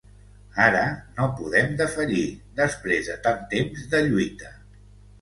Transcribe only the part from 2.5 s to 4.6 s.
després de tant temps de lluita.